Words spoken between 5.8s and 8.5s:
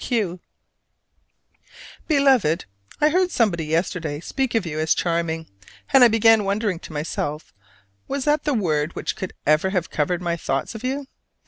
and I began wondering to myself was that